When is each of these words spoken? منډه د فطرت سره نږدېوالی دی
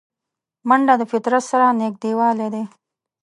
منډه 0.67 0.93
د 0.99 1.03
فطرت 1.11 1.43
سره 1.51 1.65
نږدېوالی 1.81 2.47
دی 2.53 2.63